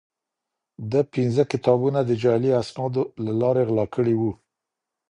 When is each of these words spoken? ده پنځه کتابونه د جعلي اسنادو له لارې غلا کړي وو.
ده 0.91 1.01
پنځه 1.13 1.43
کتابونه 1.51 1.99
د 2.03 2.11
جعلي 2.21 2.51
اسنادو 2.61 3.03
له 3.25 3.31
لارې 3.41 3.61
غلا 3.69 3.85
کړي 3.95 4.13
وو. 4.17 4.31